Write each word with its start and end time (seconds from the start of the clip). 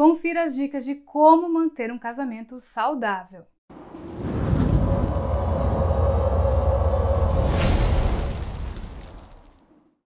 confira 0.00 0.44
as 0.44 0.56
dicas 0.56 0.86
de 0.86 0.94
como 0.94 1.46
manter 1.46 1.92
um 1.92 1.98
casamento 1.98 2.58
saudável. 2.58 3.44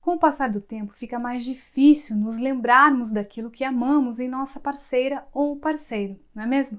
Com 0.00 0.12
o 0.14 0.18
passar 0.20 0.48
do 0.48 0.60
tempo, 0.60 0.92
fica 0.94 1.18
mais 1.18 1.44
difícil 1.44 2.14
nos 2.16 2.38
lembrarmos 2.38 3.10
daquilo 3.10 3.50
que 3.50 3.64
amamos 3.64 4.20
em 4.20 4.28
nossa 4.28 4.60
parceira 4.60 5.26
ou 5.32 5.56
parceiro, 5.56 6.20
não 6.32 6.44
é 6.44 6.46
mesmo? 6.46 6.78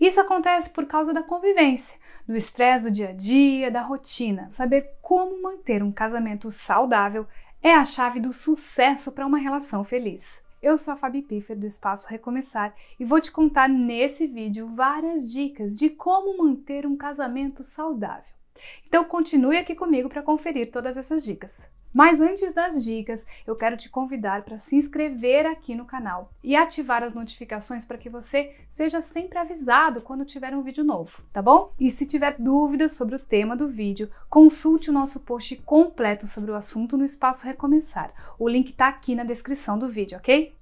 Isso 0.00 0.20
acontece 0.20 0.70
por 0.70 0.86
causa 0.86 1.12
da 1.12 1.24
convivência, 1.24 1.98
do 2.28 2.36
estresse 2.36 2.84
do 2.84 2.92
dia 2.92 3.08
a 3.08 3.12
dia, 3.12 3.72
da 3.72 3.82
rotina. 3.82 4.48
Saber 4.50 4.92
como 5.02 5.42
manter 5.42 5.82
um 5.82 5.90
casamento 5.90 6.52
saudável 6.52 7.26
é 7.60 7.74
a 7.74 7.84
chave 7.84 8.20
do 8.20 8.32
sucesso 8.32 9.10
para 9.10 9.26
uma 9.26 9.36
relação 9.36 9.82
feliz. 9.82 10.45
Eu 10.66 10.76
sou 10.76 10.94
a 10.94 10.96
Fabi 10.96 11.22
Piffer 11.22 11.56
do 11.56 11.64
Espaço 11.64 12.08
Recomeçar 12.08 12.74
e 12.98 13.04
vou 13.04 13.20
te 13.20 13.30
contar 13.30 13.68
nesse 13.68 14.26
vídeo 14.26 14.66
várias 14.66 15.32
dicas 15.32 15.78
de 15.78 15.88
como 15.88 16.36
manter 16.36 16.84
um 16.84 16.96
casamento 16.96 17.62
saudável. 17.62 18.34
Então 18.84 19.04
continue 19.04 19.58
aqui 19.58 19.76
comigo 19.76 20.08
para 20.08 20.24
conferir 20.24 20.72
todas 20.72 20.96
essas 20.96 21.24
dicas. 21.24 21.68
Mas 21.94 22.20
antes 22.20 22.52
das 22.52 22.84
dicas, 22.84 23.24
eu 23.46 23.54
quero 23.56 23.76
te 23.76 23.88
convidar 23.88 24.42
para 24.42 24.58
se 24.58 24.76
inscrever 24.76 25.46
aqui 25.46 25.74
no 25.74 25.86
canal 25.86 26.30
e 26.42 26.54
ativar 26.54 27.02
as 27.02 27.14
notificações 27.14 27.86
para 27.86 27.96
que 27.96 28.10
você 28.10 28.54
seja 28.68 29.00
sempre 29.00 29.38
avisado 29.38 30.02
quando 30.02 30.24
tiver 30.24 30.54
um 30.54 30.62
vídeo 30.62 30.84
novo, 30.84 31.22
tá 31.32 31.40
bom? 31.40 31.72
E 31.80 31.90
se 31.90 32.04
tiver 32.04 32.36
dúvidas 32.38 32.92
sobre 32.92 33.14
o 33.14 33.18
tema 33.18 33.56
do 33.56 33.68
vídeo, 33.68 34.10
consulte 34.28 34.90
o 34.90 34.92
nosso 34.92 35.20
post 35.20 35.56
completo 35.64 36.26
sobre 36.26 36.50
o 36.50 36.54
assunto 36.54 36.98
no 36.98 37.04
Espaço 37.04 37.46
Recomeçar. 37.46 38.12
O 38.38 38.46
link 38.46 38.70
está 38.70 38.88
aqui 38.88 39.14
na 39.14 39.24
descrição 39.24 39.78
do 39.78 39.88
vídeo, 39.88 40.18
ok? 40.18 40.54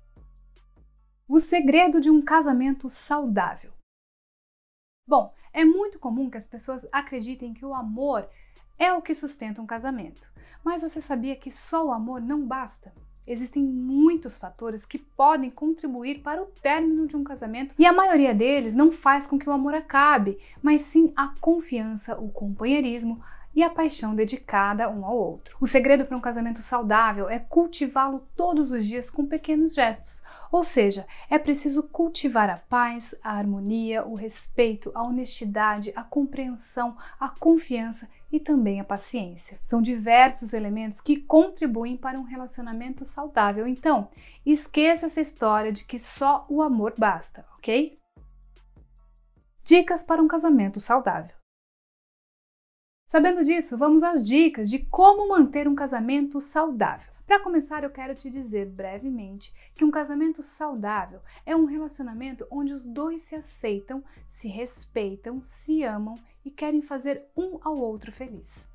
O 1.27 1.41
segredo 1.41 2.03
de 2.03 2.11
um 2.11 2.21
casamento 2.21 2.91
saudável. 2.91 3.73
Bom, 5.09 5.33
é 5.55 5.65
muito 5.65 5.99
comum 5.99 6.29
que 6.29 6.37
as 6.37 6.47
pessoas 6.47 6.87
acreditem 6.93 7.55
que 7.55 7.65
o 7.65 7.73
amor 7.73 8.29
é 8.79 8.93
o 8.93 9.01
que 9.01 9.15
sustenta 9.15 9.63
um 9.63 9.67
casamento. 9.67 10.31
Mas 10.63 10.83
você 10.83 11.01
sabia 11.01 11.35
que 11.35 11.51
só 11.51 11.87
o 11.87 11.93
amor 11.93 12.21
não 12.21 12.47
basta? 12.47 12.95
Existem 13.27 13.65
muitos 13.65 14.37
fatores 14.37 14.85
que 14.85 14.99
podem 14.99 15.51
contribuir 15.51 16.21
para 16.21 16.43
o 16.43 16.47
término 16.61 17.07
de 17.07 17.17
um 17.17 17.25
casamento 17.25 17.75
e 17.79 17.87
a 17.87 17.93
maioria 17.93 18.35
deles 18.35 18.75
não 18.75 18.93
faz 18.93 19.27
com 19.27 19.39
que 19.39 19.49
o 19.49 19.53
amor 19.53 19.75
acabe, 19.75 20.39
mas 20.63 20.83
sim 20.83 21.11
a 21.17 21.29
confiança, 21.41 22.21
o 22.21 22.29
companheirismo, 22.29 23.25
e 23.55 23.63
a 23.63 23.71
paixão 23.71 24.15
dedicada 24.15 24.89
um 24.91 25.05
ao 25.05 25.17
outro. 25.17 25.57
O 25.61 25.67
segredo 25.67 26.05
para 26.05 26.17
um 26.17 26.21
casamento 26.21 26.61
saudável 26.61 27.29
é 27.29 27.39
cultivá-lo 27.39 28.27
todos 28.37 28.71
os 28.71 28.87
dias 28.87 29.11
com 29.11 29.27
pequenos 29.27 29.75
gestos, 29.75 30.23
ou 30.51 30.63
seja, 30.63 31.07
é 31.29 31.39
preciso 31.39 31.83
cultivar 31.83 32.49
a 32.49 32.57
paz, 32.57 33.15
a 33.23 33.33
harmonia, 33.33 34.05
o 34.05 34.15
respeito, 34.15 34.91
a 34.95 35.03
honestidade, 35.03 35.93
a 35.97 36.03
compreensão, 36.03 36.97
a 37.19 37.29
confiança 37.29 38.09
e 38.31 38.41
também 38.41 38.81
a 38.81 38.85
paciência. 38.85 39.59
São 39.63 39.81
diversos 39.81 40.53
elementos 40.53 41.01
que 41.01 41.17
contribuem 41.17 41.97
para 41.97 42.19
um 42.19 42.25
relacionamento 42.25 43.05
saudável. 43.05 43.67
Então, 43.67 44.09
esqueça 44.45 45.07
essa 45.07 45.21
história 45.21 45.73
de 45.73 45.85
que 45.85 45.99
só 45.99 46.47
o 46.49 46.63
amor 46.63 46.95
basta, 46.97 47.45
ok? 47.59 47.99
Dicas 49.65 50.03
para 50.03 50.23
um 50.23 50.29
casamento 50.29 50.79
saudável. 50.79 51.44
Sabendo 53.15 53.45
disso, 53.45 53.79
vamos 53.79 54.03
às 54.03 54.27
dicas 54.27 54.69
de 54.69 54.81
como 54.81 55.29
manter 55.29 55.69
um 55.69 55.75
casamento 55.77 56.41
saudável. 56.41 57.13
Para 57.25 57.39
começar, 57.39 57.85
eu 57.85 57.91
quero 57.91 58.13
te 58.13 58.29
dizer 58.29 58.67
brevemente 58.67 59.55
que 59.73 59.85
um 59.85 59.91
casamento 59.93 60.43
saudável 60.43 61.21
é 61.47 61.55
um 61.55 61.65
relacionamento 61.65 62.45
onde 62.51 62.73
os 62.73 62.83
dois 62.83 63.23
se 63.23 63.37
aceitam, 63.37 64.03
se 64.27 64.49
respeitam, 64.49 65.41
se 65.45 65.85
amam 65.85 66.19
e 66.45 66.51
querem 66.51 66.83
fazer 66.83 67.23
um 67.37 67.57
ao 67.63 67.79
outro 67.79 68.11
feliz. 68.11 68.67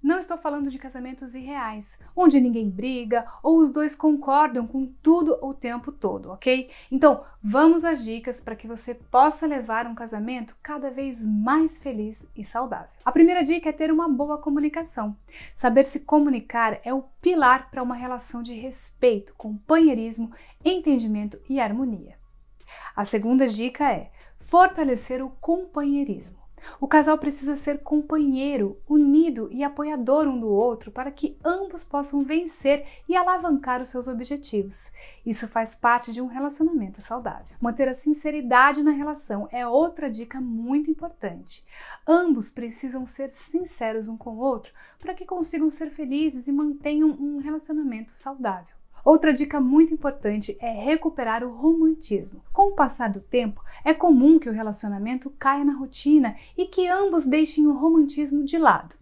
Não 0.00 0.18
estou 0.18 0.38
falando 0.38 0.70
de 0.70 0.78
casamentos 0.78 1.34
irreais, 1.34 1.98
onde 2.14 2.40
ninguém 2.40 2.70
briga 2.70 3.26
ou 3.42 3.58
os 3.58 3.70
dois 3.70 3.96
concordam 3.96 4.64
com 4.64 4.86
tudo 5.02 5.36
o 5.42 5.52
tempo 5.52 5.90
todo, 5.90 6.30
ok? 6.30 6.70
Então, 6.90 7.24
vamos 7.42 7.84
às 7.84 8.04
dicas 8.04 8.40
para 8.40 8.54
que 8.54 8.68
você 8.68 8.94
possa 8.94 9.44
levar 9.44 9.88
um 9.88 9.96
casamento 9.96 10.56
cada 10.62 10.88
vez 10.88 11.26
mais 11.26 11.78
feliz 11.78 12.28
e 12.36 12.44
saudável. 12.44 12.88
A 13.04 13.10
primeira 13.10 13.42
dica 13.42 13.70
é 13.70 13.72
ter 13.72 13.90
uma 13.90 14.08
boa 14.08 14.38
comunicação. 14.38 15.16
Saber 15.52 15.84
se 15.84 16.00
comunicar 16.00 16.78
é 16.84 16.94
o 16.94 17.02
pilar 17.20 17.68
para 17.68 17.82
uma 17.82 17.96
relação 17.96 18.40
de 18.40 18.54
respeito, 18.54 19.34
companheirismo, 19.34 20.30
entendimento 20.64 21.40
e 21.48 21.58
harmonia. 21.58 22.16
A 22.94 23.04
segunda 23.04 23.48
dica 23.48 23.92
é 23.92 24.12
fortalecer 24.38 25.24
o 25.24 25.30
companheirismo. 25.40 26.47
O 26.80 26.86
casal 26.86 27.18
precisa 27.18 27.56
ser 27.56 27.82
companheiro, 27.82 28.78
unido 28.88 29.48
e 29.50 29.62
apoiador 29.64 30.26
um 30.26 30.38
do 30.38 30.48
outro 30.48 30.90
para 30.90 31.10
que 31.10 31.36
ambos 31.44 31.84
possam 31.84 32.22
vencer 32.22 32.86
e 33.08 33.16
alavancar 33.16 33.82
os 33.82 33.88
seus 33.88 34.08
objetivos. 34.08 34.90
Isso 35.24 35.48
faz 35.48 35.74
parte 35.74 36.12
de 36.12 36.20
um 36.20 36.26
relacionamento 36.26 37.02
saudável. 37.02 37.56
Manter 37.60 37.88
a 37.88 37.94
sinceridade 37.94 38.82
na 38.82 38.90
relação 38.90 39.48
é 39.50 39.66
outra 39.66 40.08
dica 40.08 40.40
muito 40.40 40.90
importante. 40.90 41.64
Ambos 42.06 42.50
precisam 42.50 43.04
ser 43.06 43.30
sinceros 43.30 44.08
um 44.08 44.16
com 44.16 44.36
o 44.36 44.40
outro 44.40 44.72
para 44.98 45.14
que 45.14 45.26
consigam 45.26 45.70
ser 45.70 45.90
felizes 45.90 46.48
e 46.48 46.52
mantenham 46.52 47.10
um 47.10 47.38
relacionamento 47.38 48.12
saudável. 48.12 48.77
Outra 49.04 49.32
dica 49.32 49.60
muito 49.60 49.94
importante 49.94 50.56
é 50.60 50.70
recuperar 50.70 51.44
o 51.44 51.50
romantismo. 51.52 52.42
Com 52.52 52.68
o 52.68 52.74
passar 52.74 53.10
do 53.10 53.20
tempo, 53.20 53.62
é 53.84 53.94
comum 53.94 54.38
que 54.38 54.48
o 54.48 54.52
relacionamento 54.52 55.30
caia 55.38 55.64
na 55.64 55.72
rotina 55.72 56.36
e 56.56 56.66
que 56.66 56.88
ambos 56.88 57.26
deixem 57.26 57.66
o 57.66 57.72
romantismo 57.72 58.44
de 58.44 58.58
lado. 58.58 58.96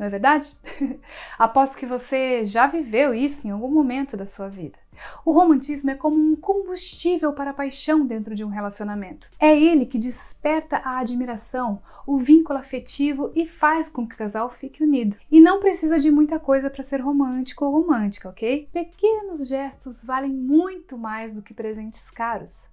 Não 0.00 0.06
é 0.06 0.08
verdade? 0.08 0.56
Aposto 1.38 1.76
que 1.76 1.84
você 1.84 2.42
já 2.42 2.66
viveu 2.66 3.12
isso 3.12 3.46
em 3.46 3.50
algum 3.50 3.70
momento 3.70 4.16
da 4.16 4.24
sua 4.24 4.48
vida. 4.48 4.78
O 5.26 5.30
romantismo 5.30 5.90
é 5.90 5.94
como 5.94 6.16
um 6.16 6.34
combustível 6.34 7.34
para 7.34 7.50
a 7.50 7.54
paixão 7.54 8.06
dentro 8.06 8.34
de 8.34 8.42
um 8.42 8.48
relacionamento. 8.48 9.30
É 9.38 9.54
ele 9.54 9.84
que 9.84 9.98
desperta 9.98 10.78
a 10.78 11.00
admiração, 11.00 11.82
o 12.06 12.16
vínculo 12.16 12.58
afetivo 12.58 13.30
e 13.34 13.44
faz 13.44 13.90
com 13.90 14.08
que 14.08 14.14
o 14.14 14.18
casal 14.18 14.48
fique 14.48 14.82
unido. 14.82 15.18
E 15.30 15.38
não 15.38 15.60
precisa 15.60 15.98
de 15.98 16.10
muita 16.10 16.38
coisa 16.38 16.70
para 16.70 16.82
ser 16.82 17.02
romântico 17.02 17.66
ou 17.66 17.72
romântica, 17.72 18.30
ok? 18.30 18.70
Pequenos 18.72 19.46
gestos 19.46 20.02
valem 20.02 20.32
muito 20.32 20.96
mais 20.96 21.34
do 21.34 21.42
que 21.42 21.52
presentes 21.52 22.10
caros. 22.10 22.70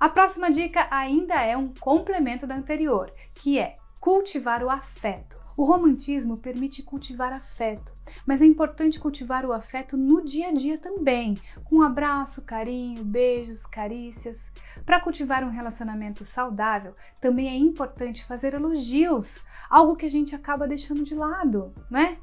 A 0.00 0.08
próxima 0.08 0.50
dica 0.50 0.88
ainda 0.90 1.40
é 1.40 1.56
um 1.56 1.72
complemento 1.72 2.48
da 2.48 2.56
anterior, 2.56 3.12
que 3.36 3.60
é 3.60 3.76
cultivar 4.00 4.64
o 4.64 4.68
afeto. 4.68 5.43
O 5.56 5.64
romantismo 5.64 6.36
permite 6.36 6.82
cultivar 6.82 7.32
afeto, 7.32 7.92
mas 8.26 8.42
é 8.42 8.44
importante 8.44 8.98
cultivar 8.98 9.46
o 9.46 9.52
afeto 9.52 9.96
no 9.96 10.24
dia 10.24 10.48
a 10.48 10.52
dia 10.52 10.76
também, 10.76 11.38
com 11.64 11.80
abraço, 11.80 12.42
carinho, 12.42 13.04
beijos, 13.04 13.64
carícias. 13.64 14.50
Para 14.84 15.00
cultivar 15.00 15.44
um 15.44 15.50
relacionamento 15.50 16.24
saudável, 16.24 16.94
também 17.20 17.48
é 17.48 17.56
importante 17.56 18.24
fazer 18.24 18.54
elogios, 18.54 19.40
algo 19.70 19.96
que 19.96 20.06
a 20.06 20.10
gente 20.10 20.34
acaba 20.34 20.66
deixando 20.66 21.04
de 21.04 21.14
lado, 21.14 21.72
né? 21.90 22.16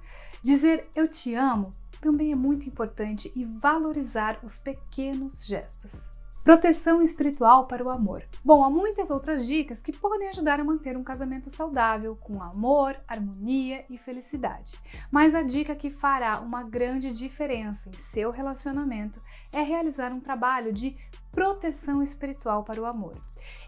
Dizer 0.43 0.89
eu 0.95 1.07
te 1.07 1.33
amo 1.33 1.71
também 2.01 2.31
é 2.31 2.35
muito 2.35 2.67
importante 2.67 3.31
e 3.35 3.45
valorizar 3.45 4.39
os 4.43 4.57
pequenos 4.57 5.45
gestos. 5.45 6.09
Proteção 6.43 7.03
espiritual 7.03 7.67
para 7.67 7.83
o 7.83 7.89
amor. 7.89 8.23
Bom, 8.43 8.63
há 8.63 8.69
muitas 8.69 9.11
outras 9.11 9.45
dicas 9.45 9.79
que 9.79 9.91
podem 9.91 10.27
ajudar 10.29 10.59
a 10.59 10.63
manter 10.63 10.97
um 10.97 11.03
casamento 11.03 11.51
saudável, 11.51 12.15
com 12.15 12.41
amor, 12.41 12.99
harmonia 13.07 13.85
e 13.87 13.95
felicidade. 13.95 14.79
Mas 15.11 15.35
a 15.35 15.43
dica 15.43 15.75
que 15.75 15.91
fará 15.91 16.39
uma 16.39 16.63
grande 16.63 17.11
diferença 17.11 17.89
em 17.89 17.97
seu 17.99 18.31
relacionamento 18.31 19.21
é 19.53 19.61
realizar 19.61 20.11
um 20.11 20.19
trabalho 20.19 20.73
de 20.73 20.97
proteção 21.31 22.03
espiritual 22.03 22.63
para 22.63 22.81
o 22.81 22.85
amor. 22.85 23.15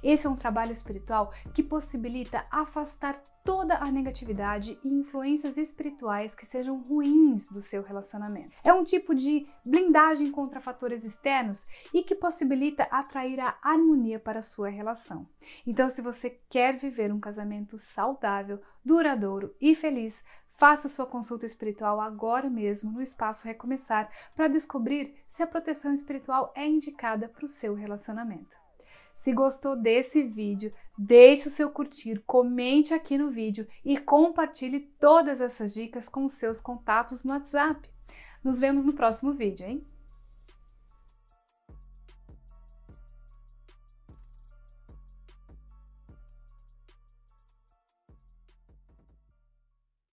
Esse 0.03 0.27
é 0.27 0.29
um 0.29 0.35
trabalho 0.35 0.71
espiritual 0.71 1.33
que 1.53 1.63
possibilita 1.63 2.45
afastar 2.51 3.21
toda 3.43 3.75
a 3.77 3.91
negatividade 3.91 4.79
e 4.83 4.89
influências 4.89 5.57
espirituais 5.57 6.33
que 6.33 6.45
sejam 6.45 6.81
ruins 6.81 7.49
do 7.49 7.61
seu 7.61 7.83
relacionamento. 7.83 8.53
É 8.63 8.73
um 8.73 8.83
tipo 8.83 9.13
de 9.13 9.45
blindagem 9.65 10.31
contra 10.31 10.61
fatores 10.61 11.03
externos 11.03 11.67
e 11.93 12.03
que 12.03 12.15
possibilita 12.15 12.83
atrair 12.83 13.39
a 13.41 13.57
harmonia 13.61 14.19
para 14.19 14.39
a 14.39 14.43
sua 14.43 14.69
relação. 14.69 15.27
Então, 15.67 15.89
se 15.89 16.01
você 16.01 16.29
quer 16.49 16.77
viver 16.77 17.11
um 17.11 17.19
casamento 17.19 17.77
saudável, 17.77 18.61
duradouro 18.83 19.53
e 19.59 19.75
feliz, 19.75 20.23
Faça 20.55 20.87
sua 20.87 21.07
consulta 21.07 21.47
espiritual 21.47 21.99
agora 21.99 22.47
mesmo 22.47 22.91
no 22.91 23.01
Espaço 23.01 23.45
Recomeçar 23.45 24.09
para 24.35 24.47
descobrir 24.47 25.15
se 25.27 25.41
a 25.41 25.47
proteção 25.47 25.91
espiritual 25.91 26.53
é 26.55 26.65
indicada 26.65 27.27
para 27.27 27.43
o 27.43 27.47
seu 27.47 27.73
relacionamento. 27.73 28.55
Se 29.15 29.33
gostou 29.33 29.75
desse 29.75 30.21
vídeo, 30.21 30.71
deixe 30.95 31.47
o 31.47 31.51
seu 31.51 31.71
curtir, 31.71 32.21
comente 32.27 32.93
aqui 32.93 33.17
no 33.17 33.31
vídeo 33.31 33.67
e 33.83 33.97
compartilhe 33.97 34.81
todas 34.99 35.41
essas 35.41 35.73
dicas 35.73 36.07
com 36.07 36.27
seus 36.27 36.61
contatos 36.61 37.23
no 37.23 37.33
WhatsApp. 37.33 37.89
Nos 38.43 38.59
vemos 38.59 38.85
no 38.85 38.93
próximo 38.93 39.33
vídeo, 39.33 39.65
hein? 39.65 39.87